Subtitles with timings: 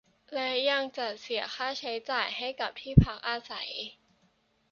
[0.33, 2.27] และยังจะเสียค่าใช้จ่าย
[2.59, 3.69] กับที่พักอาศัย